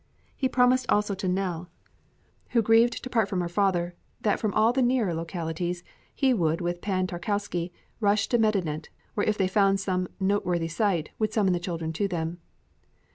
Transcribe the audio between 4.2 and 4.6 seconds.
that from